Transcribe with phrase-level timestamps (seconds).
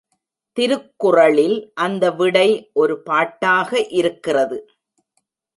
[0.57, 1.57] திருக்குறளில்
[1.75, 2.47] அந்த விடை
[2.73, 3.69] ஒரு பாட்டாக
[3.91, 4.57] இருக்கிறது.